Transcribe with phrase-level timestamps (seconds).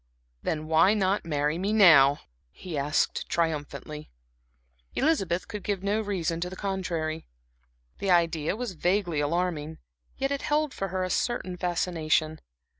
[0.41, 4.09] "Then why not marry me now," he asked, triumphantly.
[4.95, 7.27] Elizabeth could give no good reason to the contrary.
[7.99, 9.77] The idea was vaguely alarming,
[10.17, 12.39] yet it held for her a certain fascination.